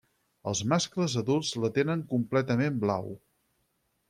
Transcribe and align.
Els 0.51 0.61
mascles 0.71 1.17
adults 1.23 1.51
la 1.65 1.71
tenen 1.77 2.03
completament 2.15 2.81
blau. 2.87 3.15